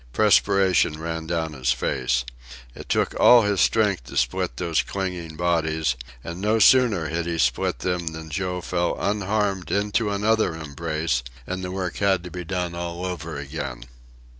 [0.13, 2.25] Perspiration ran down his face.
[2.73, 7.37] It took all his strength to split those clinging bodies, and no sooner had he
[7.37, 12.43] split them than Joe fell unharmed into another embrace and the work had to be
[12.43, 13.83] done all over again.